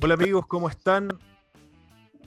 [0.00, 1.08] Hola amigos, ¿cómo están?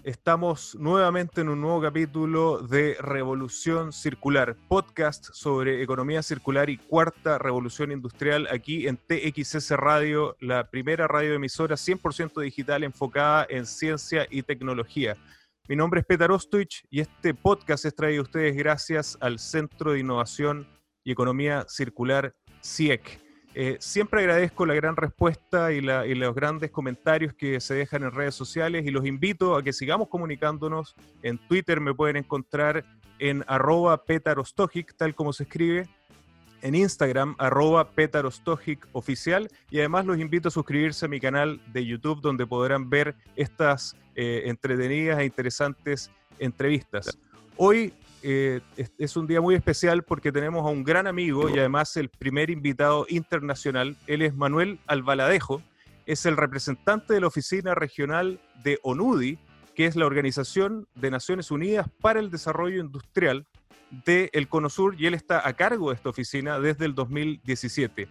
[0.05, 7.37] Estamos nuevamente en un nuevo capítulo de Revolución Circular, podcast sobre economía circular y cuarta
[7.37, 14.43] revolución industrial aquí en TXS Radio, la primera radioemisora 100% digital enfocada en ciencia y
[14.43, 15.17] tecnología.
[15.67, 19.93] Mi nombre es Petar Ostoich y este podcast es traído a ustedes gracias al Centro
[19.93, 20.67] de Innovación
[21.03, 23.19] y Economía Circular CIEC.
[23.55, 28.35] Eh, siempre agradezco la gran respuesta y, los grandes comentarios que se dejan en redes
[28.35, 30.93] sociales y los invito a que sigamos comunicándonos.
[31.23, 32.85] En Twitter me pueden encontrar
[33.17, 34.03] en arroba
[34.95, 35.87] tal como se escribe.
[36.61, 37.89] En Instagram, arroba
[38.91, 39.49] oficial.
[39.69, 43.95] Y además los invito a suscribirse a mi canal de YouTube donde podrán ver estas
[44.15, 47.17] eh, entretenidas e interesantes entrevistas.
[47.57, 51.59] Hoy eh, es, es un día muy especial porque tenemos a un gran amigo y
[51.59, 53.95] además el primer invitado internacional.
[54.07, 55.61] Él es Manuel Albaladejo,
[56.05, 59.37] es el representante de la Oficina Regional de ONUDI,
[59.75, 63.45] que es la Organización de Naciones Unidas para el Desarrollo Industrial
[63.91, 68.07] del Cono Sur, y él está a cargo de esta oficina desde el 2017.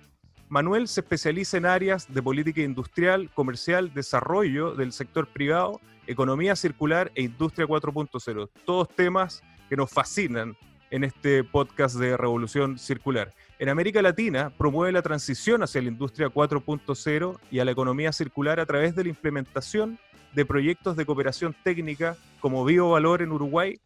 [0.49, 7.11] Manuel se especializa en áreas de política industrial, comercial, desarrollo del sector privado, economía circular
[7.15, 8.51] e industria 4.0.
[8.65, 10.57] Todos temas que nos fascinan
[10.91, 13.35] en este podcast de Revolución Circular.
[13.59, 18.61] En América Latina promueve la transición hacia la industria 4.0 y a la economía circular
[18.61, 19.99] a través de la implementación
[20.35, 23.81] de proyectos de cooperación técnica como BioValor en Uruguay,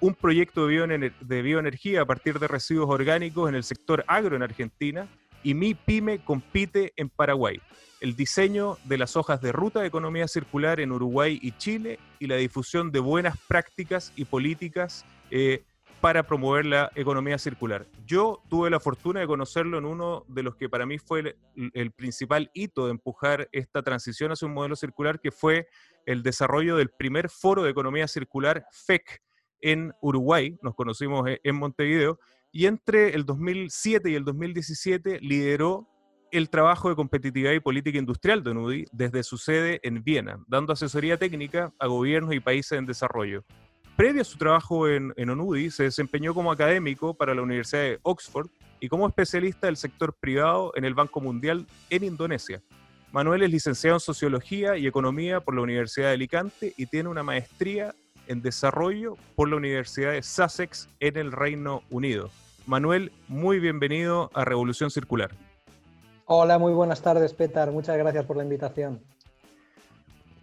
[0.00, 4.36] un proyecto de, bioener- de bioenergía a partir de residuos orgánicos en el sector agro
[4.36, 5.08] en Argentina
[5.42, 7.60] y Mi Pyme compite en Paraguay.
[8.00, 12.28] El diseño de las hojas de ruta de economía circular en Uruguay y Chile y
[12.28, 15.64] la difusión de buenas prácticas y políticas eh,
[16.00, 17.86] para promover la economía circular.
[18.06, 21.20] Yo tuve la fortuna de conocerlo en uno de los que para mí fue
[21.56, 25.66] el, el principal hito de empujar esta transición hacia un modelo circular, que fue
[26.06, 29.20] el desarrollo del primer foro de economía circular, FEC,
[29.60, 30.56] en Uruguay.
[30.62, 32.18] Nos conocimos eh, en Montevideo.
[32.50, 35.86] Y entre el 2007 y el 2017 lideró
[36.30, 40.72] el trabajo de competitividad y política industrial de NUDI desde su sede en Viena, dando
[40.72, 43.44] asesoría técnica a gobiernos y países en desarrollo.
[43.96, 47.98] Previo a su trabajo en, en ONUDI, se desempeñó como académico para la Universidad de
[48.02, 48.48] Oxford
[48.78, 52.62] y como especialista del sector privado en el Banco Mundial en Indonesia.
[53.10, 57.22] Manuel es licenciado en Sociología y Economía por la Universidad de Alicante y tiene una
[57.22, 57.94] maestría
[58.28, 62.30] en Desarrollo por la Universidad de Sussex en el Reino Unido.
[62.66, 65.30] Manuel, muy bienvenido a Revolución Circular.
[66.26, 67.72] Hola, muy buenas tardes, Petar.
[67.72, 69.00] Muchas gracias por la invitación.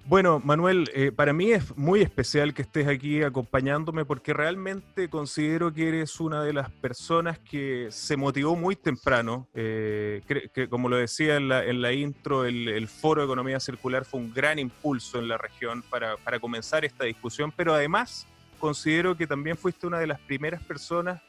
[0.07, 5.73] Bueno, Manuel, eh, para mí es muy especial que estés aquí acompañándome porque realmente considero
[5.73, 9.47] que eres una de las personas que se motivó muy temprano.
[9.55, 10.21] eh,
[10.69, 14.59] como lo decía en la, intro, el, el Foro de Economía Circular fue un gran
[14.59, 18.27] impulso en la región para, para comenzar esta discusión, pero además
[18.59, 21.19] considero que también fuiste una de las primeras personas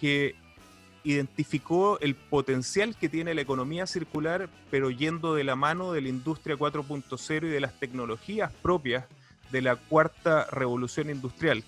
[0.00, 0.36] que
[1.04, 6.08] identificó el potencial que tiene la economía circular, pero yendo de la mano de la
[6.08, 9.04] industria 4.0 y de las tecnologías propias
[9.50, 11.64] de la cuarta revolución industrial.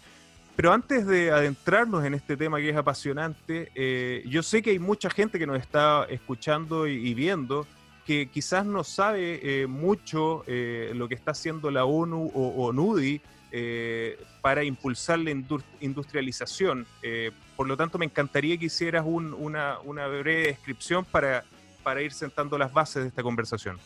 [0.54, 4.78] Pero antes de adentrarnos en este tema que es apasionante, eh, yo sé que hay
[4.78, 7.66] mucha gente que nos está escuchando y, viendo
[8.06, 13.22] que quizás no sabe eh, mucho eh, lo que está haciendo la ONU o NUDI
[13.52, 16.86] eh, para impulsar la indu- industrialización.
[17.02, 21.44] Eh, por lo tanto, me encantaría que hicieras un- una, una breve descripción para,
[21.82, 23.78] para ir sentando las bases de esta conversación.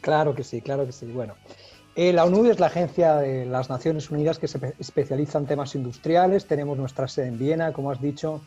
[0.00, 1.06] Claro que sí, claro que sí.
[1.06, 1.34] Bueno,
[1.94, 5.74] Eh, la ONU es la agencia de las Naciones Unidas que se especializa en temas
[5.74, 6.46] industriales.
[6.46, 8.40] Tenemos nuestra sede en Viena, como has dicho.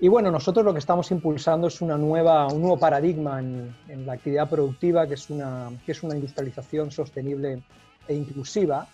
[0.00, 4.04] Y bueno, nosotros lo que estamos impulsando es una nueva, un nuevo paradigma en, en
[4.04, 7.62] la actividad productiva, que es, una, que es una industrialización sostenible
[8.06, 8.86] e inclusiva.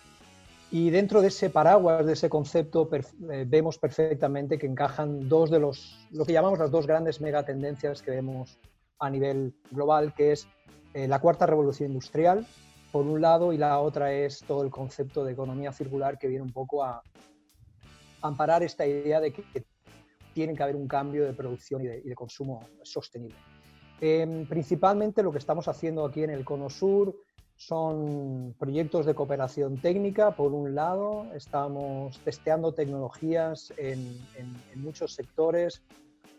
[0.71, 5.59] Y dentro de ese paraguas, de ese concepto, eh, vemos perfectamente que encajan dos de
[5.59, 8.57] los, lo que llamamos las dos grandes megatendencias que vemos
[8.97, 10.47] a nivel global, que es
[10.93, 12.47] eh, la cuarta revolución industrial,
[12.93, 16.43] por un lado, y la otra es todo el concepto de economía circular que viene
[16.43, 17.01] un poco a
[18.21, 19.43] amparar esta idea de que,
[20.33, 23.35] tiene que haber un cambio de producción y de, consumo sostenible.
[23.99, 27.13] Em, principalmente lo que estamos haciendo aquí en el Cono Sur
[27.67, 34.19] son proyectos de cooperación técnica, por un lado, estamos testeando tecnologías en,
[34.75, 35.83] muchos sectores,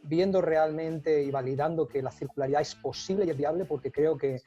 [0.02, 4.42] viendo realmente y validando que la circularidad es posible y viable, porque creo que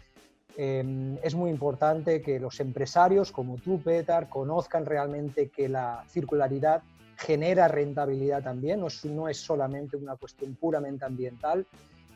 [0.57, 6.83] em, es muy importante que los empresarios como tú, Petar, conozcan realmente que la circularidad
[7.16, 11.66] genera rentabilidad también, no es, no es solamente una cuestión puramente ambiental,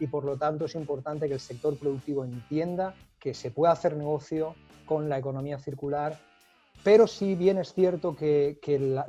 [0.01, 3.95] y por lo tanto es importante que el sector productivo entienda que se puede hacer
[3.95, 4.55] negocio
[4.85, 6.19] con la economía circular,
[6.83, 8.57] pero sí bien es cierto que,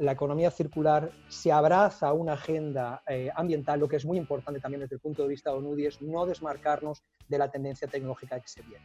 [0.01, 4.61] la, economía circular se abraza a una agenda eh, ambiental, lo que es muy importante
[4.61, 8.41] también desde el punto de vista de ONUDI es no desmarcarnos de la tendencia tecnológica
[8.41, 8.85] que se viene.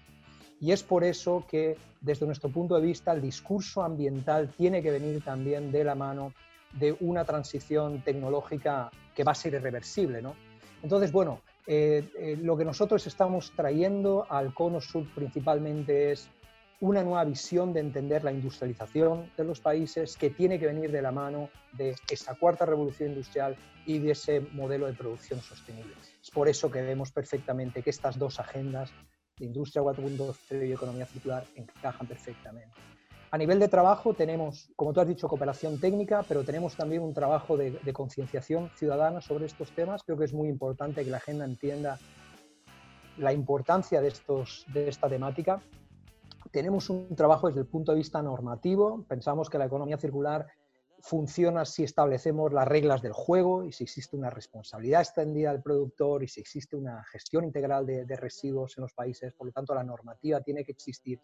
[0.61, 4.91] Y es por eso que desde nuestro punto de vista el discurso ambiental tiene que
[4.91, 6.33] venir también de la mano
[6.73, 10.21] de una transición tecnológica que va a ser irreversible.
[10.21, 10.35] ¿no?
[10.83, 16.29] Entonces, bueno, eh, eh, lo que nosotros estamos trayendo al Cono Sur principalmente es
[16.79, 21.01] una nueva visión de entender la industrialización de los países que tiene que venir de
[21.01, 25.93] la mano de esa cuarta revolución industrial y de ese modelo de producción sostenible.
[26.21, 28.91] Es por eso que vemos perfectamente que estas dos agendas,
[29.37, 32.73] de industria 4.0 y economía circular, encajan perfectamente.
[33.31, 37.13] A nivel de trabajo tenemos, como tú has dicho, cooperación técnica, pero tenemos también un
[37.13, 40.03] trabajo de, concienciación ciudadana sobre estos temas.
[40.03, 41.99] Creo que es muy importante que la agenda entienda
[43.17, 45.61] la importancia de, estos, de esta temática.
[46.51, 49.03] Tenemos un trabajo desde el punto de vista normativo.
[49.07, 50.47] Pensamos que la economía circular
[51.01, 56.23] funciona si establecemos las reglas del juego y si existe una responsabilidad extendida del productor
[56.23, 59.33] y si existe una gestión integral de, de residuos en los países.
[59.33, 61.19] Por lo tanto, la normativa tiene que existir.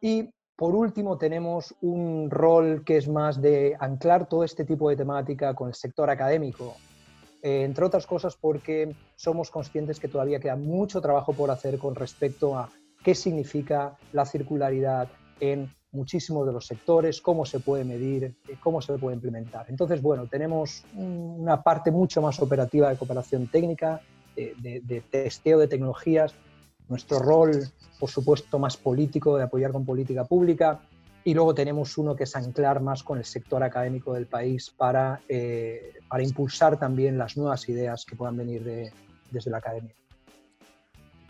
[0.00, 0.28] Y
[0.60, 5.54] por último, tenemos un rol que es más de anclar todo este tipo de temática
[5.54, 6.76] con el sector académico,
[7.42, 11.94] eh, entre otras cosas porque somos conscientes que todavía queda mucho trabajo por hacer con
[11.94, 12.68] respecto a
[13.02, 15.08] qué significa la circularidad
[15.40, 19.64] en muchísimos de los sectores, cómo se puede medir, eh, cómo se puede implementar.
[19.70, 24.02] Entonces, bueno, tenemos una parte mucho más operativa de cooperación técnica,
[24.36, 26.34] de testeo de tecnologías,
[26.90, 27.66] nuestro rol,
[27.98, 30.80] por supuesto, más político, de apoyar con política pública,
[31.24, 35.20] y luego tenemos uno que es anclar más con el sector académico del país para,
[35.28, 38.92] eh, para impulsar también las nuevas ideas que puedan venir de,
[39.30, 39.94] desde la academia.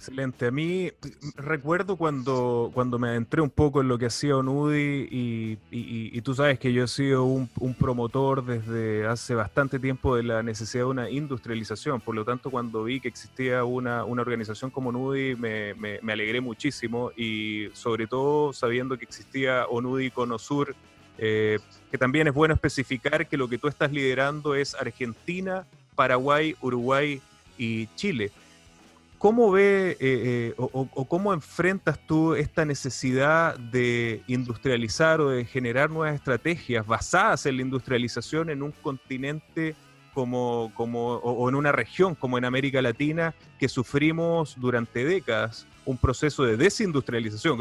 [0.01, 0.47] Excelente.
[0.47, 0.91] A mí
[1.37, 6.35] recuerdo cuando, cuando me adentré un poco en lo que hacía ONUDI y, y, tú
[6.35, 10.91] sabes que yo he sido un, promotor desde hace bastante tiempo de la necesidad de
[10.91, 12.01] una industrialización.
[12.01, 16.41] Por lo tanto, cuando vi que existía una, una organización como ONUDI me, me, alegré
[16.41, 20.75] muchísimo y sobre todo sabiendo que existía ONUDI Conosur,
[21.19, 21.59] eh,
[21.91, 27.21] que también es bueno especificar que lo que tú estás liderando es Argentina, Paraguay, Uruguay
[27.59, 28.33] y Chile.
[29.21, 35.91] ¿Cómo ve eh, eh, o, cómo enfrentas tú esta necesidad de industrializar o de generar
[35.91, 39.77] nuevas estrategias basadas en la industrialización en un continente
[40.15, 45.99] como, como o, en una región como en América Latina que sufrimos durante décadas un
[45.99, 47.59] proceso de desindustrialización,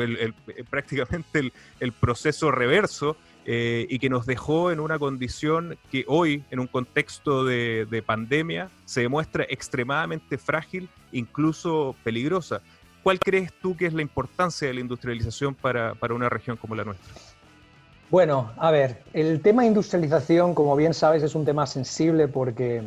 [0.69, 1.51] prácticamente
[1.81, 3.17] el proceso reverso
[3.51, 8.69] eh, y que nos dejó en una condición que hoy, en un contexto de, pandemia,
[8.85, 12.61] se demuestra extremadamente frágil, incluso peligrosa.
[13.01, 16.75] ¿Cuál crees tú que es la importancia de la industrialización para, para una región como
[16.75, 17.11] la nuestra?
[18.11, 22.83] Bueno, a ver, el tema industrialización, como bien sabes, es un tema sensible porque,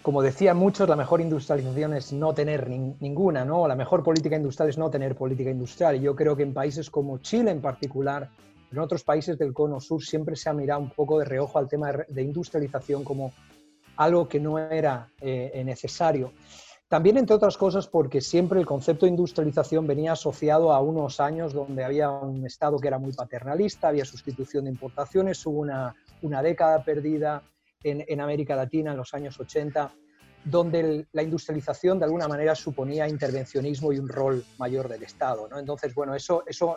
[0.00, 3.68] como decían muchos, la mejor industrialización es no tener ninguna, ¿no?
[3.68, 5.96] La mejor política industrial es no tener política industrial.
[5.96, 8.30] Y yo creo que en países como Chile en particular,
[8.72, 11.68] en otros países del cono sur siempre se ha mirado un poco de reojo al
[11.68, 13.32] tema de industrialización como
[13.96, 16.32] algo que no era eh, necesario.
[16.88, 21.54] También, entre otras cosas, porque siempre el concepto de industrialización venía asociado a unos años
[21.54, 26.42] donde había un Estado que era muy paternalista, había sustitución de importaciones, hubo una, una
[26.42, 27.42] década perdida
[27.82, 29.90] en, en, América Latina en los años 80,
[30.44, 35.48] donde la industrialización de alguna manera suponía intervencionismo y un rol mayor del Estado.
[35.48, 35.58] ¿no?
[35.58, 36.76] Entonces, bueno, eso, eso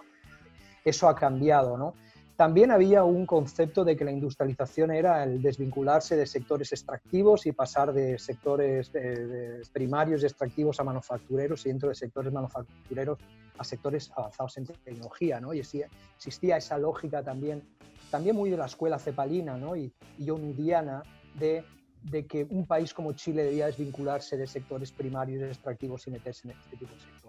[0.86, 1.96] eso ha cambiado, ¿no?
[2.36, 7.54] También había un concepto de que la industrialización era el desvincularse de sectores extractivos y
[7.54, 13.20] pasar de sectores eh, primarios y extractivos a manufactureros y dentro de sectores manufactureros
[13.58, 15.54] a sectores avanzados en tecnología, ¿no?
[15.54, 17.64] Y existía esa lógica también,
[18.12, 19.78] también muy de la escuela cepalina ¿no?
[19.78, 21.64] y, y de,
[22.04, 26.50] de, que un país como Chile debía desvincularse de sectores primarios y extractivos y meterse
[26.50, 27.25] en este tipo de sectores.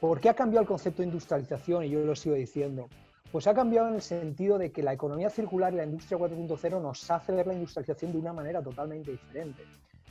[0.00, 1.84] ¿Por qué ha cambiado el concepto de industrialización?
[1.84, 2.88] Y yo lo sigo diciendo
[3.30, 6.82] pues ha cambiado en el sentido de que la economía circular y la industria 4.0
[6.82, 9.62] nos hace ver la industrialización de una manera totalmente diferente.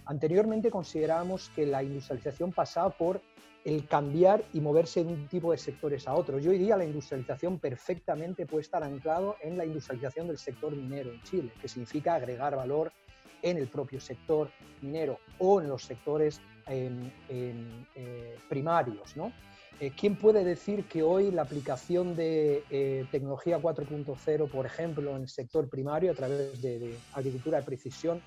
[0.05, 3.22] Anteriormente considerábamos que la industrialización pasaba por
[3.65, 6.43] el cambiar y moverse de un tipo de sectores a otros.
[6.43, 11.12] Y hoy día la industrialización perfectamente puede estar anclado en la industrialización del sector minero
[11.12, 12.93] en Chile, que significa agregar valor
[13.41, 14.50] en el propio sector
[14.81, 19.17] minero o en los sectores eh, primarios.
[19.17, 19.34] ¿no?
[19.79, 25.21] Eh, ¿Quién puede decir que hoy la aplicación de eh, tecnología 4.0, por ejemplo, en
[25.21, 28.21] el sector primario a través de, agricultura de precisión,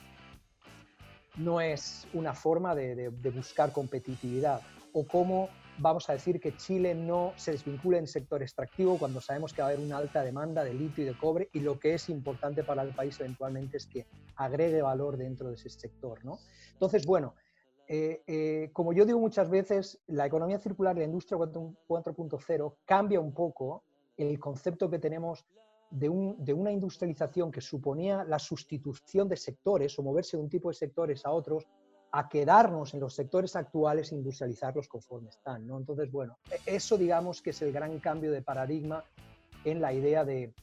[1.36, 4.62] no es una forma de, buscar competitividad?
[4.94, 9.52] ¿O cómo vamos a decir que Chile no se desvincula en sector extractivo cuando sabemos
[9.52, 11.94] que va a haber una alta demanda de litio y de cobre y lo que
[11.94, 14.06] es importante para el país eventualmente es que
[14.36, 16.24] agregue valor dentro de ese sector?
[16.24, 16.38] ¿no?
[16.72, 17.34] Entonces, bueno,
[17.94, 23.34] eh, eh, como yo digo muchas veces, la economía circular la industria 4.0 cambia un
[23.34, 23.84] poco
[24.16, 25.44] el concepto que tenemos
[25.90, 30.74] de, una industrialización que suponía la sustitución de sectores o moverse de un tipo de
[30.74, 31.66] sectores a otros
[32.12, 35.66] a quedarnos en los sectores actuales e industrializarlos conforme están.
[35.66, 35.76] ¿no?
[35.76, 39.04] Entonces, bueno, e, eso digamos que es el gran cambio de paradigma
[39.66, 40.54] en la idea de,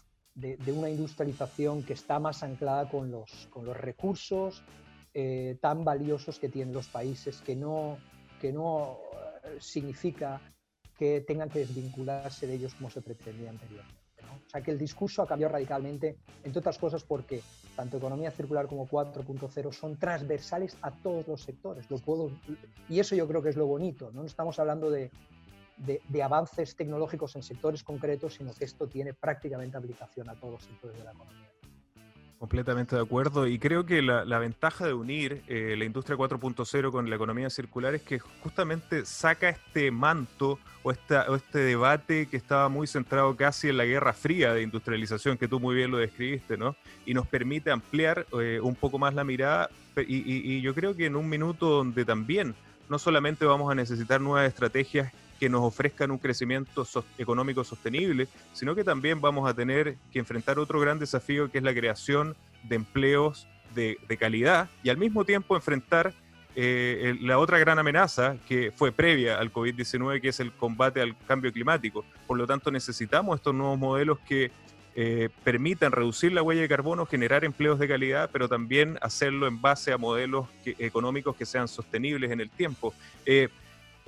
[0.76, 4.64] una industrialización que está más anclada con los, con los recursos,
[5.14, 7.98] eh, tan valiosos que tienen los países, que no,
[8.40, 9.00] que no
[9.44, 10.42] eh, significa
[10.98, 14.00] que tengan que desvincularse de ellos como se pretendía anteriormente.
[14.46, 17.42] O sea que el discurso ha cambiado radicalmente, entre otras cosas porque
[17.76, 21.90] tanto economía circular como 4.0 son transversales a todos los sectores.
[21.90, 22.32] Lo puedo,
[22.90, 24.12] y eso yo creo que es lo bonito.
[24.12, 25.12] No estamos hablando de,
[25.78, 30.64] de, avances tecnológicos en sectores concretos, sino que esto tiene prácticamente aplicación a todos los
[30.64, 31.50] sectores de la economía.
[32.40, 33.48] Completamente de acuerdo.
[33.48, 37.94] Y creo que la, ventaja de unir eh, la industria 4.0 con la economía circular
[37.96, 43.36] es que justamente saca este manto o, esta, o este debate que estaba muy centrado
[43.36, 46.78] casi en la guerra fría de industrialización, que tú muy bien lo describiste, ¿no?
[47.06, 49.70] Y nos permite ampliar eh, un poco más la mirada.
[49.98, 50.24] Y,
[50.56, 52.56] y yo creo que en un minuto donde también
[52.88, 56.86] no solamente vamos a necesitar nuevas estrategias que nos ofrezcan un crecimiento
[57.18, 61.64] económico sostenible, sino que también vamos a tener que enfrentar otro gran desafío que es
[61.64, 66.14] la creación de empleos de, calidad y al mismo tiempo enfrentar
[66.56, 71.16] eh, la otra gran amenaza que fue previa al COVID-19, que es el combate al
[71.26, 72.04] cambio climático.
[72.28, 74.52] Por lo tanto, necesitamos estos nuevos modelos que
[74.96, 79.62] eh, permitan reducir la huella de carbono, generar empleos de calidad, pero también hacerlo en
[79.62, 82.94] base a modelos económicos que sean sostenibles en el tiempo.
[83.26, 83.48] Eh,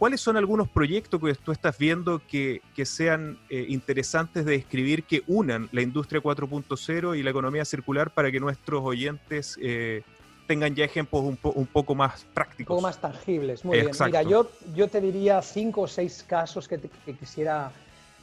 [0.02, 5.22] ¿Cuáles son algunos proyectos que tú estás viendo que, sean eh, interesantes de describir, que
[5.28, 10.02] unan la industria 4.0 y la economía circular para que nuestros oyentes eh,
[10.48, 12.74] tengan ya ejemplos un, poco más prácticos?
[12.74, 13.64] Un poco más tangibles.
[13.64, 13.92] Muy bien.
[14.04, 16.80] Mira, yo, yo te diría cinco o seis casos que,
[17.20, 17.72] quisiera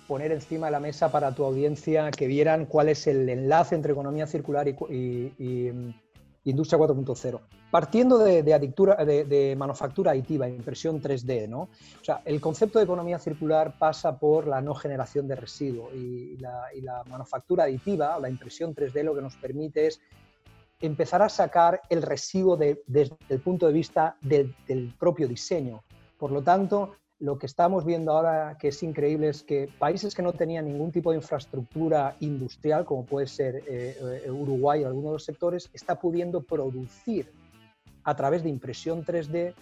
[0.09, 3.93] poner encima de la mesa para tu audiencia, que vieran cuál es el enlace entre
[3.93, 5.71] economía circular y
[6.51, 7.41] Industria 4.0.
[7.71, 11.63] Partiendo de, de, de, manufactura aditiva, impresión 3D, ¿no?
[11.63, 16.37] O sea, el concepto de economía circular pasa por la no generación de residuos y
[16.39, 20.01] la, manufactura aditiva, la impresión 3D, lo que nos permite es
[20.81, 25.83] empezar a sacar el residuo desde el punto de vista del propio diseño.
[26.17, 30.23] Por lo tanto, lo que estamos viendo ahora que es increíble es que países que
[30.23, 35.11] no tenían ningún tipo de infraestructura industrial, como puede ser eh, eh, Uruguay o algunos
[35.11, 37.33] de los sectores, está pudiendo producir
[38.05, 39.55] a través de impresión 3D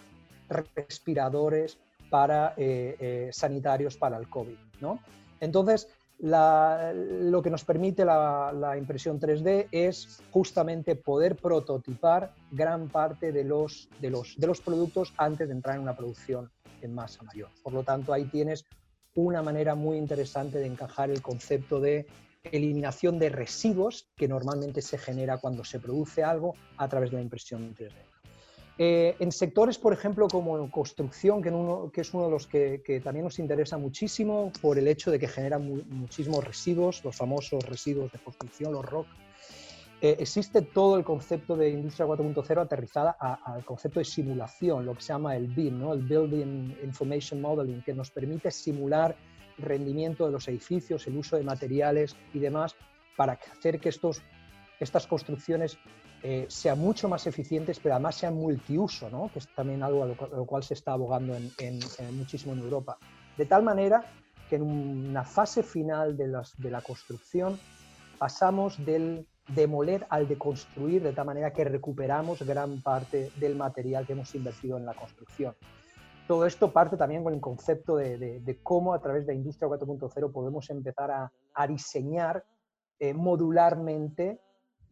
[0.75, 4.55] respiradores para, eh, sanitarios para el COVID.
[4.79, 4.99] ¿no?
[5.39, 13.31] Entonces, lo que nos permite la, la, impresión 3D es justamente poder prototipar gran parte
[13.31, 16.49] de los, de, los, de los productos antes de entrar en una producción
[16.81, 17.49] en masa mayor.
[17.63, 18.65] Por lo tanto, ahí tienes
[19.15, 22.05] una manera muy interesante de encajar el concepto de
[22.43, 27.23] eliminación de residuos que normalmente se genera cuando se produce algo a través de la
[27.23, 27.91] impresión 3D.
[28.79, 31.51] Eh, en sectores, por ejemplo, como construcción, que,
[31.91, 35.27] que es uno de los que, también nos interesa muchísimo por el hecho de que
[35.27, 39.07] genera muchísimos residuos, los famosos residuos de construcción, los ROC,
[39.99, 45.01] eh, existe todo el concepto de industria 4.0 aterrizada al concepto de simulación, lo que
[45.01, 45.93] se llama el BIM, ¿no?
[45.93, 49.15] el Building Information Modeling, que nos permite simular
[49.57, 52.75] rendimiento de los edificios, el uso de materiales y demás,
[53.15, 54.21] para hacer que estos,
[54.79, 55.79] estas construcciones
[56.21, 59.31] eh, sean mucho más eficientes, pero además sean multiuso, ¿no?
[59.33, 61.79] que es también algo a lo, cual se está abogando en,
[62.15, 62.99] muchísimo en Europa.
[63.35, 64.03] De tal manera
[64.47, 67.59] que en una fase final de, de la construcción
[68.19, 74.05] pasamos del demoler al de construir, de tal manera que recuperamos gran parte del material
[74.05, 75.55] que hemos invertido en la construcción.
[76.27, 80.69] Todo esto parte también con el concepto de, cómo a través de Industria 4.0 podemos
[80.69, 82.43] empezar a, diseñar
[82.99, 84.39] eh, modularmente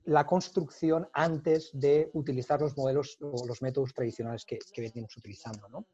[0.05, 5.85] la construcción antes de utilizar los modelos o los métodos tradicionales que, venimos utilizando.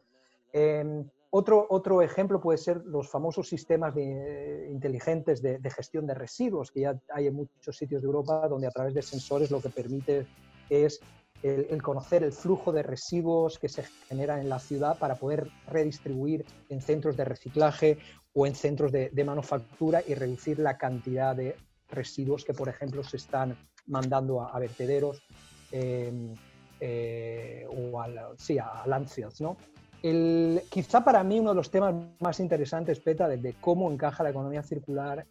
[0.54, 6.72] Em, otro, otro ejemplo puede ser los famosos sistemas de, inteligentes de, gestión de residuos,
[6.72, 9.70] que ya hay en muchos sitios de Europa, donde a través de sensores lo que
[9.70, 10.28] permite
[10.70, 11.00] es
[11.42, 16.46] el, conocer el flujo de residuos que se generan en la ciudad para poder redistribuir
[16.68, 17.98] en centros de reciclaje
[18.34, 21.56] o en centros de, manufactura y reducir la cantidad de
[21.88, 23.58] residuos que, por ejemplo, se están
[23.88, 25.24] mandando a, vertederos
[25.72, 26.34] em,
[26.82, 29.40] eh, o a, sí, a landfills.
[29.40, 29.56] ¿no?
[30.02, 34.64] Quizá para mí uno de los temas más interesantes, Peta, de, cómo encaja la economía
[34.64, 35.28] circular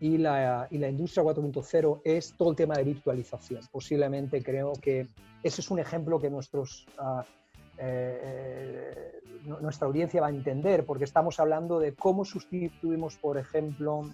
[0.00, 3.60] y la, y la industria 4.0 es todo el tema de virtualización.
[3.70, 5.06] Posiblemente creo que
[5.42, 7.20] ese es un ejemplo que nuestros, uh,
[7.76, 9.20] eh,
[9.60, 14.10] nuestra audiencia va a entender, porque estamos hablando de cómo sustituimos, por ejemplo,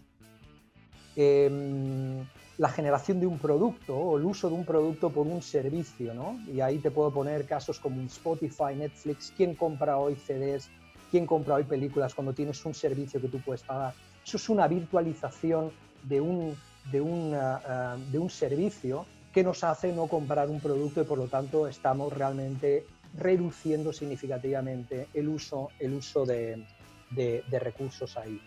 [1.14, 2.24] eh,
[2.62, 6.38] la generación de un producto o el uso de un producto por un servicio, ¿no?
[6.46, 10.70] Y ahí te puedo poner casos como Spotify, Netflix, ¿quién compra hoy CDs?
[11.10, 13.94] ¿Quién compra hoy películas cuando tienes un servicio que tú puedes pagar?
[14.24, 15.72] Eso es una virtualización
[16.04, 16.56] de un,
[16.92, 21.18] de, una, uh, de un servicio que nos hace no comprar un producto y por
[21.18, 22.86] lo tanto estamos realmente
[23.18, 26.64] reduciendo significativamente el uso, el uso de,
[27.10, 28.40] de recursos ahí.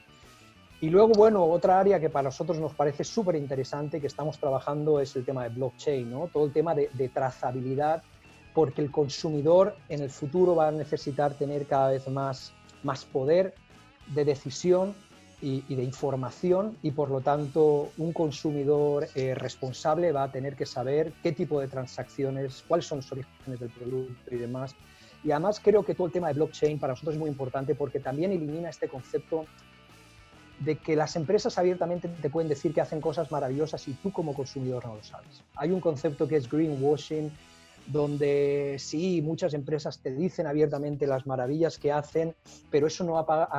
[0.86, 5.00] Y luego, bueno, otra área que para nosotros nos parece súper interesante que estamos trabajando
[5.00, 6.30] es el tema de blockchain, ¿no?
[6.32, 8.04] Todo el tema de, trazabilidad,
[8.54, 13.56] porque el consumidor en el futuro va a necesitar tener cada vez más, más poder
[14.14, 14.94] de decisión
[15.42, 20.68] y, de información y por lo tanto un consumidor eh, responsable va a tener que
[20.68, 24.76] saber qué tipo de transacciones, cuáles son los orígenes del producto y demás.
[25.24, 28.00] Y además creo que todo el tema de blockchain para nosotros es muy importante porque
[28.00, 29.48] también elimina este concepto
[30.60, 34.34] de que las empresas abiertamente te pueden decir que hacen cosas maravillosas y tú como
[34.34, 35.44] consumidor no lo sabes.
[35.56, 37.32] Hay un concepto que es greenwashing,
[37.88, 42.34] donde sí, muchas empresas te dicen abiertamente las maravillas que hacen,
[42.72, 43.14] pero eso no,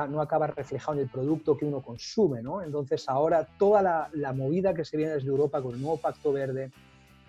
[0.09, 2.41] no acaba reflejado en el producto que uno consume.
[2.41, 2.61] ¿no?
[2.61, 6.33] Entonces ahora toda la, la movida que se viene desde Europa con el nuevo Pacto
[6.33, 6.71] Verde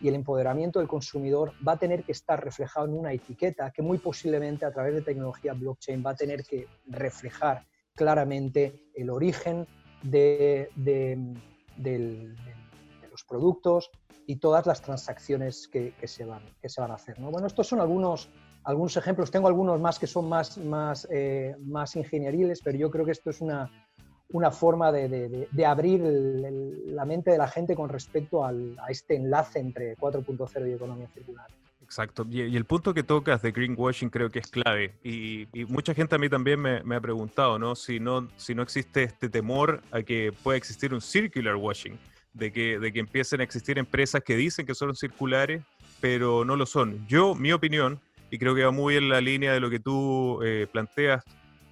[0.01, 3.83] y el empoderamiento del consumidor va a tener que estar reflejado en una etiqueta que
[3.83, 7.65] muy posiblemente a través de tecnología blockchain va a tener que reflejar
[7.99, 9.67] claramente el origen
[10.03, 10.71] de,
[13.11, 13.91] los productos
[14.27, 16.43] y todas las transacciones que, se, van,
[16.91, 17.19] a hacer.
[17.19, 17.31] ¿no?
[17.31, 18.31] Bueno, estos son algunos,
[18.63, 19.31] algunos ejemplos.
[19.31, 23.31] Tengo algunos más que son más, más, eh, más ingenieriles, pero yo creo que esto
[23.31, 23.71] es una,
[24.31, 28.53] una forma de, abrir la mente de la gente con respecto a
[28.89, 31.49] este enlace entre 4.0 y economía circular.
[31.89, 32.27] Exacto.
[32.31, 34.95] Y, el punto que tocas de greenwashing creo que es clave.
[35.03, 37.75] Y, mucha gente a mí también me, ha preguntado, ¿no?
[37.75, 38.29] Si, ¿no?
[38.37, 41.99] si no existe este temor a que pueda existir un circular washing,
[42.35, 45.63] de que, de que empiecen a existir empresas que dicen que son circulares,
[45.99, 47.07] pero no lo son.
[47.09, 47.99] Yo, mi opinión,
[48.31, 51.25] y creo que va muy en la línea de lo que tú eh, planteas,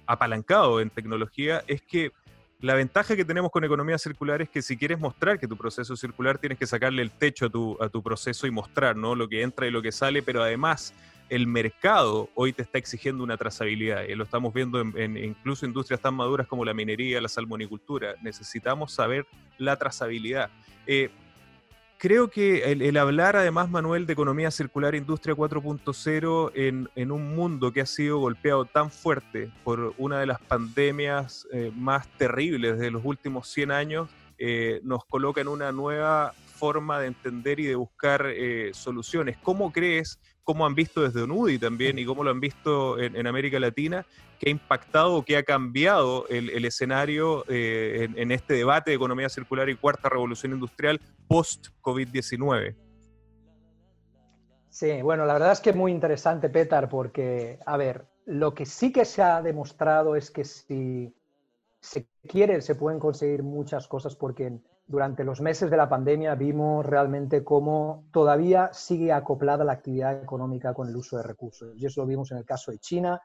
[0.07, 2.11] apalancado en tecnología, es que
[2.59, 5.93] la ventaja que tenemos con economía circular es que si quieres mostrar que tu proceso
[5.93, 9.13] es circular, tienes que sacarle el techo a tu, a tu proceso y mostrar ¿no?
[9.13, 10.93] lo que entra y lo que sale, pero además
[11.29, 14.03] el mercado hoy te está exigiendo una trazabilidad.
[14.03, 18.15] Y lo estamos viendo en, incluso industrias tan maduras como la minería, la salmonicultura.
[18.23, 20.49] Necesitamos saber la trazabilidad.
[20.87, 21.09] Eh,
[21.97, 27.71] creo que el, hablar además, Manuel, de economía circular, industria 4.0, en, en, un mundo
[27.71, 32.91] que ha sido golpeado tan fuerte por una de las pandemias eh, más terribles de
[32.91, 37.75] los últimos 100 años, eh, nos coloca en una nueva forma de entender y de
[37.75, 39.37] buscar eh, soluciones.
[39.41, 43.59] ¿Cómo crees, cómo han visto desde UNUDI también y cómo lo han visto en, América
[43.59, 44.05] Latina,
[44.39, 49.69] que ha impactado que ha cambiado el, escenario eh, en, este debate de economía circular
[49.69, 52.75] y cuarta revolución industrial post-COVID-19?
[54.69, 58.65] Sí, bueno, la verdad es que es muy interesante, Petar, porque, a ver, lo que
[58.65, 61.15] sí que se ha demostrado es que si
[61.79, 66.85] se quiere, se pueden conseguir muchas cosas porque durante los meses de la pandemia vimos
[66.85, 71.75] realmente cómo todavía sigue acoplada la actividad económica con el uso de recursos.
[71.75, 73.21] Y eso lo vimos en el caso de China,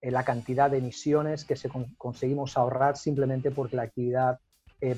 [0.00, 4.40] la cantidad de emisiones que se conseguimos ahorrar simplemente porque la actividad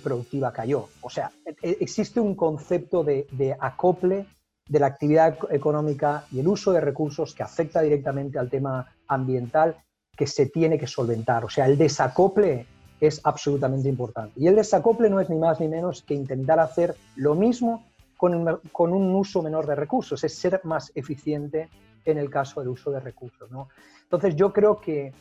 [0.03, 0.88] productiva cayó.
[1.01, 4.27] O sea, e, e, existe un concepto de, de acople
[4.66, 9.77] de la actividad económica y el uso de recursos que afecta directamente al tema ambiental
[10.16, 11.44] que se tiene que solventar.
[11.44, 12.66] O sea, el desacople
[13.01, 14.40] es absolutamente importante.
[14.40, 17.85] Y el desacople no es ni más ni menos que intentar hacer lo mismo
[18.16, 21.68] con un, uso menor de recursos, es ser más eficiente
[22.07, 23.51] en el caso del uso de recursos.
[23.51, 23.68] ¿no?
[24.05, 25.12] Entonces yo creo que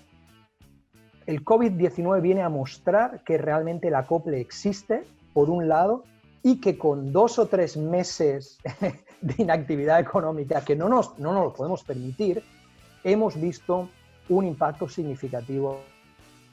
[1.26, 6.04] el COVID-19 viene a mostrar que realmente el acople existe, por un lado,
[6.42, 8.60] y que con dos o tres meses
[9.22, 12.44] de inactividad económica que no nos, no nos lo podemos permitir,
[13.04, 13.90] hemos visto
[14.30, 15.82] un impacto significativo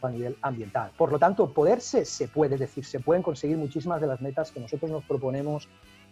[0.03, 0.91] a nivel ambiental.
[0.97, 4.51] Por lo tanto, poderse se puede, es decir, se pueden conseguir muchísimas de las metas
[4.51, 5.69] que nosotros nos proponemos,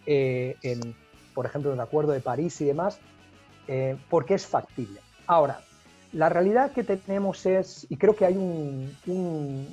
[0.06, 0.94] eh, en,
[1.34, 2.98] por ejemplo, en el Acuerdo de París y demás,
[3.66, 5.00] eh, porque es factible.
[5.26, 5.60] Ahora,
[6.12, 9.66] la realidad que tenemos es, y creo que hay un,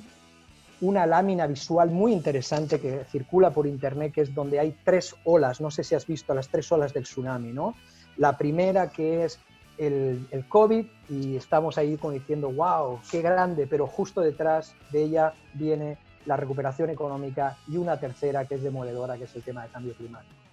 [0.80, 5.60] una lámina visual muy interesante que circula por internet, que es donde hay tres olas,
[5.60, 7.74] no sé si has visto las tres olas del tsunami, ¿no?
[8.16, 9.38] La primera que es
[9.78, 15.34] el, COVID y estamos ahí como diciendo, wow, qué grande, pero justo detrás de ella
[15.54, 19.70] viene la recuperación económica y una tercera que es demoledora, que es el tema del
[19.70, 20.45] cambio climático.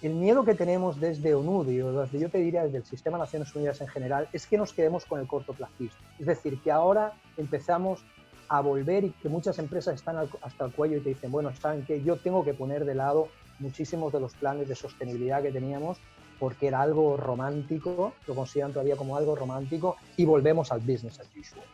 [0.00, 3.24] El miedo que tenemos desde ONUDI, o desde yo te diría desde el Sistema de
[3.24, 5.98] Naciones Unidas en general, es que nos quedemos con el cortoplacismo.
[6.18, 8.04] Es decir, que ahora empezamos
[8.48, 11.84] a volver y que muchas empresas están hasta el cuello y te dicen, bueno, ¿saben
[11.84, 12.02] qué?
[12.02, 15.98] Yo tengo que poner de lado muchísimos de los planes de sostenibilidad que teníamos
[16.38, 21.28] porque era algo romántico, lo consideran todavía como algo romántico, y volvemos al business as
[21.36, 21.64] usual.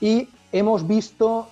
[0.00, 1.48] Y hemos visto,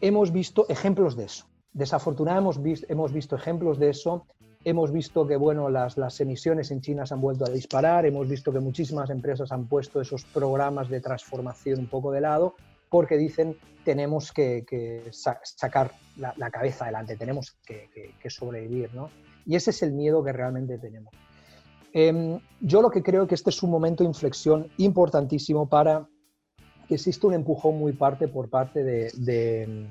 [0.00, 1.46] hemos visto ejemplos de eso.
[1.72, 4.26] Desafortunadamente hemos visto ejemplos de eso.
[4.68, 8.28] Hemos visto que bueno, las, las emisiones en China se han vuelto a disparar, hemos
[8.28, 12.56] visto que muchísimas empresas han puesto esos programas de transformación un poco de lado
[12.88, 14.64] porque dicen tenemos que,
[15.12, 18.92] sacar la, cabeza adelante, tenemos que, sobrevivir.
[18.92, 19.10] ¿no?
[19.46, 21.14] Y ese es el miedo que realmente tenemos.
[21.92, 26.08] Em, yo lo que creo que este es un momento de inflexión importantísimo para
[26.88, 29.86] que exista un empujón muy parte por parte de,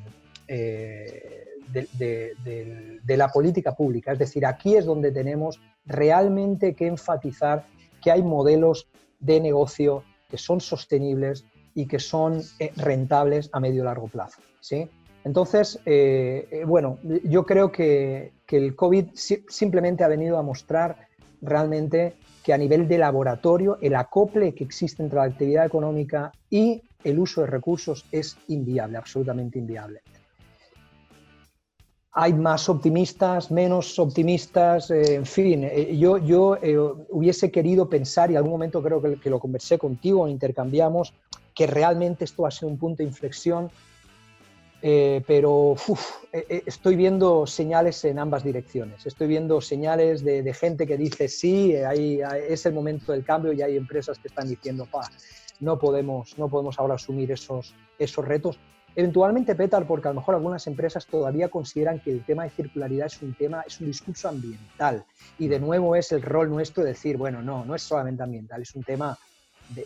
[0.50, 4.12] eh, de, la política pública.
[4.12, 7.66] Es decir, aquí es donde tenemos realmente que enfatizar
[8.02, 8.88] que hay modelos
[9.20, 14.42] de negocio que son sostenibles y que son eh, rentables a medio y largo plazo.
[14.60, 14.88] ¿sí?
[15.24, 21.08] Entonces, eh, bueno, yo creo que, que el COVID simplemente ha venido a mostrar
[21.42, 26.84] realmente que a nivel de laboratorio el acople que existe entre la actividad económica y
[27.04, 30.02] el uso de recursos es inviable, absolutamente inviable.
[32.18, 36.78] Hay más optimistas, menos optimistas, eh, en fin, eh, yo, yo eh,
[37.10, 41.14] hubiese querido pensar, y algún momento creo que, que lo conversé contigo, intercambiamos,
[41.54, 43.70] que realmente esto va a ser un punto de inflexión
[44.88, 45.76] eh, pero
[46.32, 49.04] eh, eh, estoy viendo señales en ambas direcciones.
[49.08, 53.78] Estoy viendo señales de, gente que dice sí, es el momento del cambio y hay
[53.78, 54.88] empresas que están diciendo
[55.60, 58.60] no podemos, no podemos ahora asumir esos, esos retos.
[58.96, 63.08] Eventualmente petar porque a lo mejor algunas empresas todavía consideran que el tema de circularidad
[63.08, 65.06] es un tema, es un discurso ambiental.
[65.38, 68.74] Y de nuevo es el rol nuestro decir, bueno, no, no es solamente ambiental, es
[68.74, 69.18] un tema
[69.70, 69.86] de,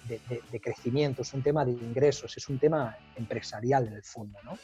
[0.51, 4.57] de crecimiento, es un tema de ingresos, es un tema empresarial en el fondo, ¿no?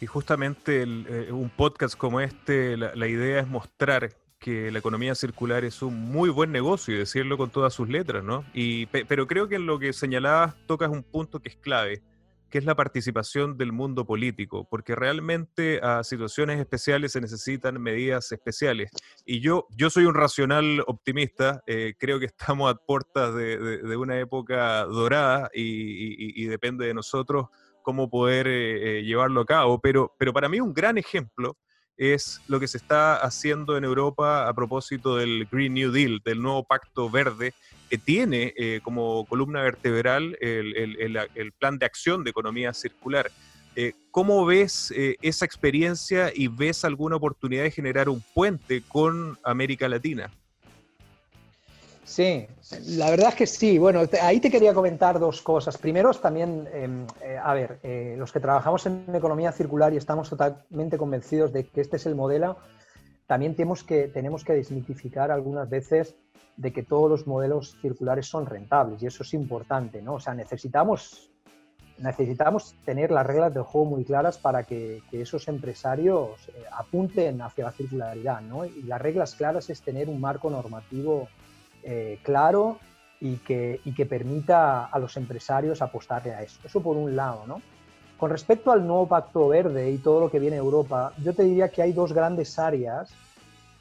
[0.00, 5.64] Y justamente eh, un podcast como este, la, idea es mostrar que la economía circular
[5.64, 8.44] es un muy buen negocio y decirlo con todas sus letras, ¿no?
[8.52, 12.02] Y, pero creo que en lo que señalabas tocas un punto que es clave,
[12.50, 18.30] que es la participación del mundo político, porque realmente a situaciones especiales se necesitan medidas
[18.30, 18.90] especiales.
[19.24, 24.18] Y yo, yo soy un racional optimista, eh, creo que estamos a puertas de, una
[24.18, 27.46] época dorada y, y depende de nosotros
[27.86, 31.56] cómo poder eh, eh, llevarlo a cabo, pero, pero para mí un gran ejemplo
[31.96, 36.42] es lo que se está haciendo en Europa a propósito del Green New Deal, del
[36.42, 37.54] nuevo pacto verde,
[37.88, 43.30] que tiene eh, como columna vertebral el, plan de acción de economía circular.
[44.10, 50.30] ¿Cómo ves esa experiencia y ves alguna oportunidad de generar un puente con América Latina?
[52.06, 52.46] Sí,
[52.86, 53.78] la verdad es que sí.
[53.78, 55.76] Bueno, ahí te quería comentar dos cosas.
[55.76, 60.30] Primero, también, em, eh, a ver, eh, los que trabajamos en economía circular y estamos
[60.30, 62.58] totalmente convencidos de que este es el modelo,
[63.26, 66.14] también tenemos que, tenemos que desmitificar algunas veces
[66.56, 70.14] de que todos los modelos circulares son rentables y eso es importante, ¿no?
[70.14, 71.32] O sea, necesitamos,
[71.98, 77.42] necesitamos tener las reglas del juego muy claras para que, que esos empresarios eh, apunten
[77.42, 78.64] hacia la circularidad, ¿no?
[78.64, 81.28] Y las reglas claras es tener un marco normativo
[81.88, 82.80] eh, claro
[83.20, 86.58] y que, y que permita a los empresarios apostarle a eso.
[86.64, 87.62] Eso por un lado, ¿no?
[88.18, 91.44] Con respecto al nuevo Pacto Verde y todo lo que viene a Europa, yo te
[91.44, 93.12] diría que hay dos grandes áreas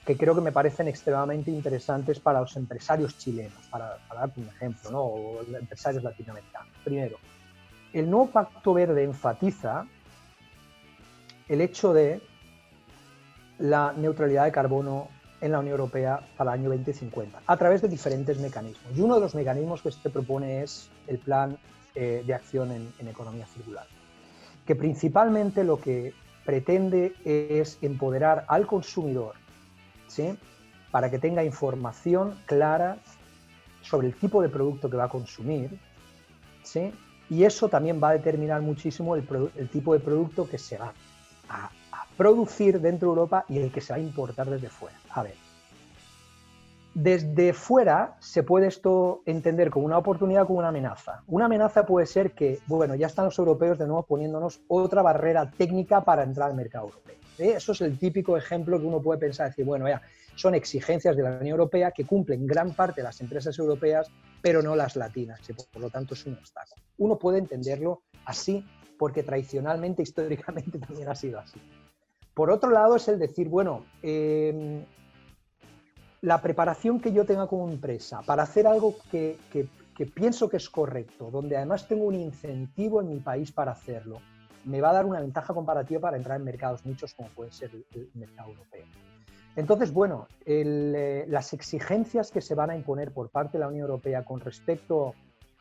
[0.06, 4.92] que creo que me parecen extremadamente interesantes para los empresarios chilenos, para, darte un ejemplo,
[4.92, 5.02] ¿no?
[5.02, 6.72] o empresarios latinoamericanos.
[6.84, 7.18] Primero,
[7.92, 9.88] el nuevo Pacto Verde enfatiza
[11.48, 12.22] el hecho de
[13.58, 15.08] la neutralidad de carbono
[15.42, 18.98] en la Unión Europea para el año 2050, a través de diferentes mecanismos.
[18.98, 21.58] Y uno de los mecanismos que se propone es el Plan
[21.96, 23.88] eh, de Acción en Economía Circular,
[24.66, 26.14] que principalmente lo que
[26.46, 29.36] pretende es empoderar al consumidor
[30.92, 32.98] para que tenga información clara
[33.82, 35.78] sobre el tipo de producto que va a consumir,
[36.64, 36.94] ¿sí?
[37.30, 39.28] y eso también va a determinar muchísimo el,
[39.72, 40.94] tipo de producto que se va
[41.50, 41.70] a,
[42.18, 44.98] producir dentro de Europa y el que se va a importar desde fuera.
[45.10, 45.36] A ver,
[46.96, 51.24] desde fuera se puede esto entender como una oportunidad como una amenaza.
[51.28, 55.52] Una amenaza puede ser que, bueno, ya están los europeos de nuevo poniéndonos otra barrera
[55.52, 57.16] técnica para entrar al mercado europeo.
[57.40, 57.54] ¿eh?
[57.58, 60.02] Eso es el típico ejemplo que uno puede pensar, decir, bueno, ya,
[60.36, 64.10] son exigencias de la Unión Europea que cumplen gran parte de las empresas europeas,
[64.42, 66.82] pero no las latinas, y por lo tanto es un obstáculo.
[66.98, 68.66] Uno puede entenderlo así
[68.98, 71.60] porque tradicionalmente, históricamente también ha sido así.
[72.36, 74.84] Por otro lado, es el decir, bueno, em,
[76.22, 79.40] la preparación que yo tenga como empresa para hacer algo que,
[80.14, 84.20] pienso que es correcto, donde además tengo un incentivo en mi país para hacerlo,
[84.66, 87.72] me va a dar una ventaja comparativa para entrar en mercados nichos como puede ser
[87.74, 88.84] el mercado europeo.
[89.56, 93.84] Entonces, bueno, eh, las exigencias que se van a imponer por parte de la Unión
[93.84, 95.14] Europea con respecto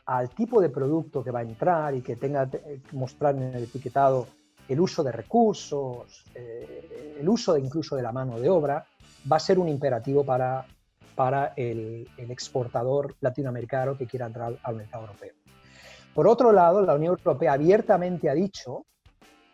[0.07, 3.63] al tipo de producto que va a entrar y que tenga que mostrar en el
[3.63, 4.27] etiquetado
[4.69, 8.85] el uso de recursos, eh, el uso de incluso de la mano de obra,
[9.31, 10.67] va a ser un imperativo para,
[11.15, 15.33] para el, exportador latinoamericano que quiera entrar al mercado europeo.
[16.15, 18.87] Por otro lado, la Unión Europea abiertamente ha dicho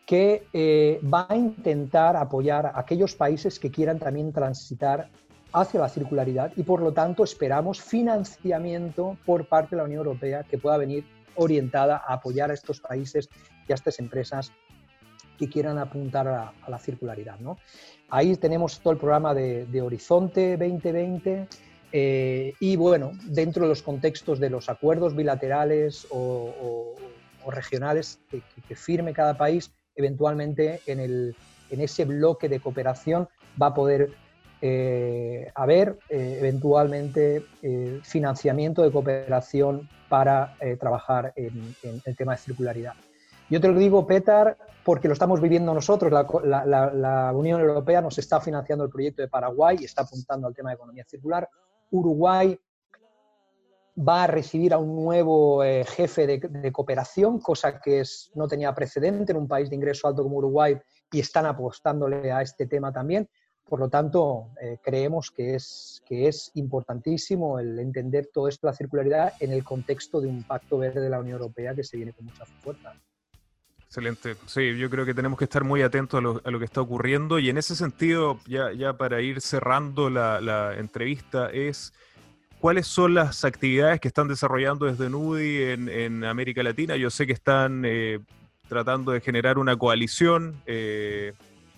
[0.07, 5.09] que eh, va a intentar apoyar a aquellos países que quieran también transitar
[5.53, 10.45] hacia la circularidad y por lo tanto esperamos financiamiento por parte de la Unión Europea
[10.45, 11.05] que pueda venir
[11.37, 13.29] orientada a apoyar a estos países
[13.67, 14.53] y a estas empresas
[15.41, 17.39] que quieran apuntar a, la circularidad.
[17.41, 17.59] ¿no?
[18.11, 21.49] Ahí tenemos todo el programa de, Horizonte 2020
[21.93, 26.95] eh, y bueno, dentro de los contextos de los acuerdos bilaterales o,
[27.49, 28.21] regionales
[28.69, 31.35] que firme cada país, eventualmente en, el,
[31.71, 33.29] en ese bloque de cooperación
[33.61, 34.13] va a poder
[34.63, 41.75] eh, haber eh, eventualmente eh, financiamiento de cooperación para trabajar en,
[42.05, 42.95] el tema de circularidad.
[43.51, 46.13] Yo te lo digo, Petar, porque lo estamos viviendo nosotros.
[46.13, 50.71] La, Unión Europea nos está financiando el proyecto de Paraguay y está apuntando al tema
[50.71, 51.49] de economía circular.
[51.91, 52.57] Uruguay
[53.99, 58.05] va a recibir a un nuevo eh, jefe de, cooperación, cosa que
[58.37, 60.79] no tenía precedente en un país de ingreso alto como Uruguay
[61.11, 63.29] y están apostándole a este tema también.
[63.69, 68.73] Por lo tanto, eh, creemos que es, que es importantísimo el entender todo esto, la
[68.73, 72.13] circularidad, en el contexto de un pacto verde de la Unión Europea que se viene
[72.13, 72.95] con mucha fuerza.
[73.91, 74.37] Excelente.
[74.47, 77.51] Sí, yo creo que tenemos que estar muy atentos a lo, que está ocurriendo y
[77.51, 81.93] en ese sentido, ya, para ir cerrando la, entrevista, es
[82.61, 86.95] ¿Cuáles son las actividades que están desarrollando desde NUDI en, América Latina?
[86.95, 88.21] Yo sé que están eh,
[88.69, 91.33] tratando de generar una coalición eh,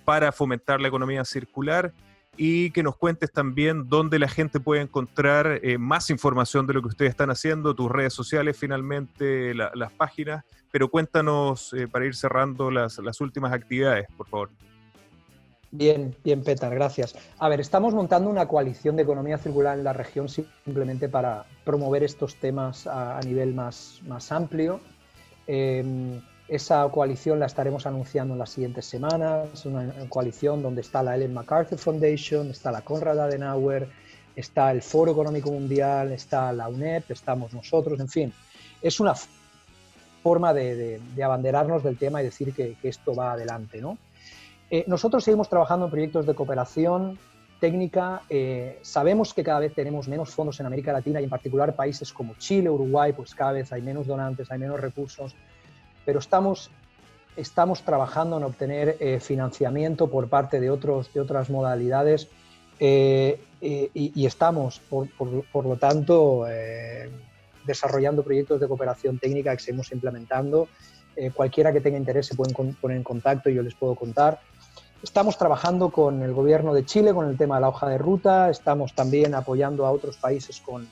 [0.05, 1.93] para fomentar la economía circular
[2.37, 6.83] y que nos cuentes también dónde la gente puede encontrar eh, más información de lo
[6.83, 12.71] que ustedes están haciendo, tus redes sociales, finalmente las páginas, pero cuéntanos para ir cerrando
[12.71, 14.51] las últimas actividades, por favor.
[15.75, 17.15] Bien, bien, Petar, gracias.
[17.39, 22.03] A ver, estamos montando una coalición de economía circular en la región simplemente para promover
[22.03, 24.81] estos temas a, nivel más, más amplio.
[25.47, 26.21] Em,
[26.55, 31.33] esa coalición la estaremos anunciando en las siguientes semanas, una coalición donde está la Ellen
[31.33, 33.89] MacArthur Foundation, está la Konrad Adenauer,
[34.37, 38.33] está el Foro Económico Mundial, está la UNED, estamos nosotros, en fin,
[38.83, 39.15] es una
[40.23, 43.97] forma de, abanderarnos del tema y decir que, que esto va adelante, ¿no?
[44.71, 47.19] Eh, nosotros seguimos trabajando en proyectos de cooperación
[47.61, 48.23] técnica.
[48.29, 52.13] Eh, sabemos que cada vez tenemos menos fondos en América Latina y en particular países
[52.13, 55.37] como Chile, Uruguay, pues cada vez hay menos donantes, hay menos recursos,
[56.05, 56.71] pero estamos,
[57.37, 62.29] estamos trabajando en obtener eh, financiamiento por parte de, otros, de otras modalidades
[62.81, 66.47] y, estamos, por, por, lo tanto,
[67.65, 70.67] desarrollando proyectos de cooperación técnica que seguimos implementando.
[71.33, 74.41] cualquiera que tenga interés se pueden poner en contacto y yo les puedo contar.
[75.03, 78.51] Estamos trabajando con el gobierno de Chile con el tema de la hoja de ruta,
[78.51, 80.89] estamos también apoyando a otros países con,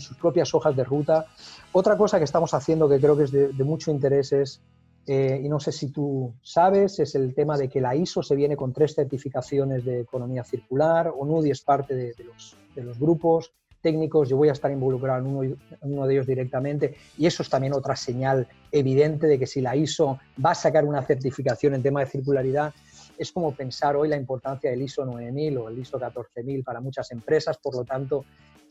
[0.00, 1.26] sus propias hojas de ruta.
[1.72, 4.62] Otra cosa que estamos haciendo que creo que es de, mucho interés es,
[5.06, 8.34] eh, y no sé si tú sabes, es el tema de que la ISO se
[8.34, 13.52] viene con tres certificaciones de economía circular, ONUDI es parte de, los, de los grupos
[13.82, 17.42] técnicos, yo voy a estar involucrado en uno, en uno, de ellos directamente y eso
[17.42, 21.74] es también otra señal evidente de que si la ISO va a sacar una certificación
[21.74, 22.72] en tema de circularidad,
[23.18, 27.10] es como pensar hoy la importancia del ISO 9000 o el ISO 14000 para muchas
[27.12, 28.24] empresas, por lo tanto,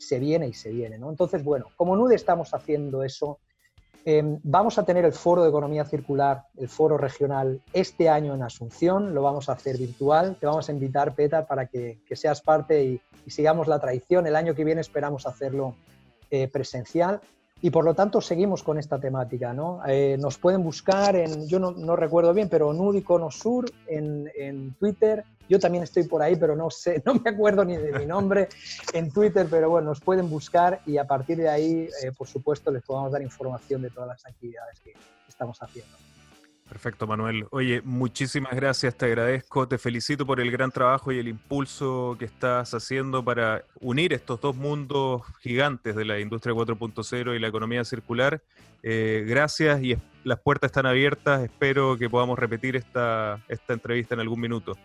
[0.06, 0.98] se viene y se viene.
[0.98, 1.10] ¿no?
[1.10, 3.40] Entonces, bueno, como NUDE estamos haciendo eso.
[4.06, 8.42] Em, vamos a tener el foro de economía circular, el foro regional, este año en
[8.42, 10.36] Asunción, lo vamos a hacer virtual.
[10.38, 14.26] Te vamos a invitar, Petar, para que, seas parte y, sigamos la tradición.
[14.26, 15.74] El año que viene esperamos hacerlo
[16.30, 17.22] eh, presencial
[17.64, 19.54] y por lo tanto seguimos con esta temática.
[19.54, 19.80] ¿no?
[19.86, 25.24] Eh, nos pueden buscar en, yo no, recuerdo bien, pero Nudiconosur en, en Twitter.
[25.48, 28.50] Yo también estoy por ahí, pero no sé, no me acuerdo ni de mi nombre
[28.92, 32.70] en Twitter, pero bueno, nos pueden buscar y a partir de ahí, eh, por supuesto,
[32.70, 34.92] les podemos dar información de todas las actividades que
[35.26, 35.96] estamos haciendo.
[36.74, 37.46] Perfecto, Manuel.
[37.52, 42.24] Oye, muchísimas gracias, te agradezco, te felicito por el gran trabajo y el impulso que
[42.24, 47.84] estás haciendo para unir estos dos mundos gigantes de la industria 4.0 y la economía
[47.84, 48.42] circular.
[48.82, 51.44] Eh, gracias y las puertas están abiertas.
[51.44, 54.76] Espero que podamos repetir esta, esta entrevista en algún minuto.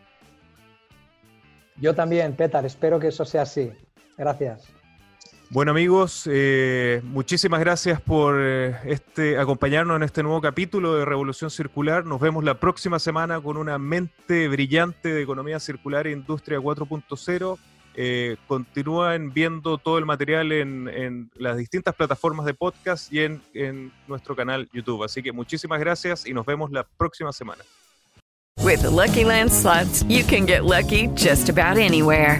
[1.78, 3.71] Yo también, Petar, espero que eso sea así.
[4.15, 4.78] Gracias.
[5.51, 11.49] Bueno amigos, eh, muchísimas gracias por eh, este, acompañarnos en este nuevo capítulo de Revolución
[11.49, 12.05] Circular.
[12.05, 17.57] Nos vemos la próxima semana con una mente brillante de economía circular e industria 4.0.
[17.95, 23.91] Eh, continúen viendo todo el material en, las distintas plataformas de podcast y en, en
[24.07, 25.03] nuestro canal YouTube.
[25.03, 27.63] Así que muchísimas gracias y nos vemos la próxima semana.
[28.62, 32.39] With Lucky Land slots, you can get lucky just about anywhere.